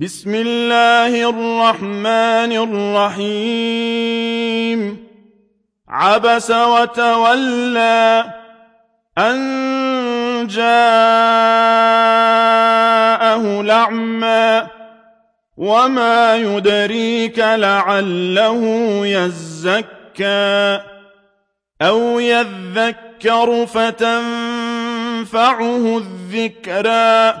[0.00, 2.52] بسم الله الرحمن
[3.16, 5.06] الرحيم.
[5.88, 8.24] عبس وتولى
[9.18, 11.22] أن جاءه
[13.62, 14.66] لعمى
[15.56, 18.62] وما يدريك لعله
[19.06, 20.80] يزكى
[21.82, 24.78] أو يذكر فتنفعه
[25.98, 27.40] الذكرى.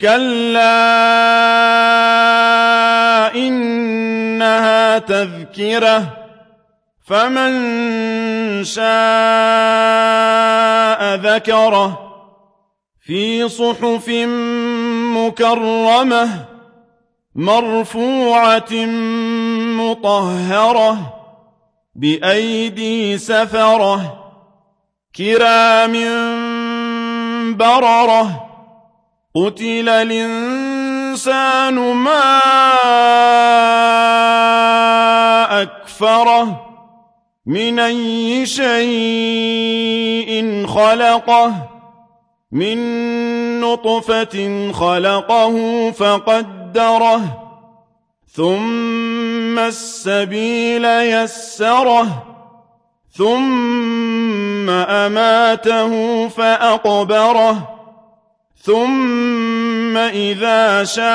[0.00, 0.74] كلا
[3.34, 6.16] إنها تذكرة
[7.06, 7.54] فمن
[8.64, 8.84] شاء
[11.14, 12.08] ذكره
[13.06, 14.08] في صحف
[15.16, 16.44] مكرمة
[17.34, 18.72] مرفوعة
[19.80, 21.14] مطهرة
[21.94, 24.24] بأيدي سفرة
[25.16, 25.94] كرام
[27.56, 28.47] بررة
[29.34, 32.38] قتل الإنسان ما
[35.62, 36.64] أكفره
[37.46, 40.28] من أي شيء
[40.66, 41.68] خلقه
[42.52, 42.78] من
[43.60, 47.48] نطفة خلقه فقدره
[48.32, 52.24] ثم السبيل يسره
[53.12, 57.77] ثم أماته فأقبره
[58.62, 61.08] ثم إذا شاء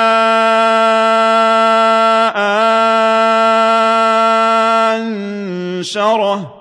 [4.96, 6.54] أنشره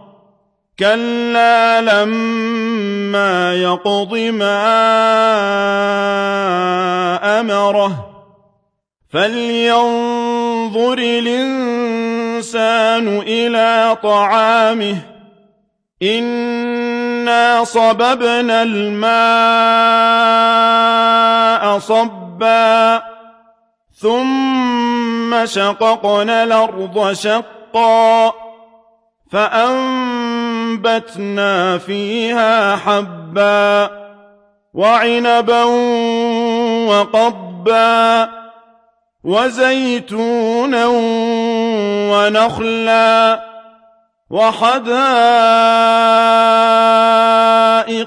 [0.79, 4.59] كلا لما يقض ما
[7.39, 8.09] أمره
[9.09, 11.97] فلينظر الإنسان
[13.17, 14.97] إلى طعامه
[17.23, 19.03] إنا صببنا الماء
[21.79, 23.03] صبا
[24.01, 28.33] ثم شققنا الأرض شقا
[29.31, 30.17] فأنبتنا
[31.77, 33.89] فيها حبا
[34.73, 35.63] وعنبا
[36.89, 38.29] وقضبا
[39.23, 40.85] وزيتونا
[42.11, 43.43] ونخلا
[44.29, 46.03] وحدائق